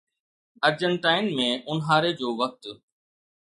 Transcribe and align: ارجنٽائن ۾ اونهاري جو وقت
ارجنٽائن 0.69 1.25
۾ 1.41 1.45
اونهاري 1.69 2.11
جو 2.23 2.27
وقت 2.41 2.61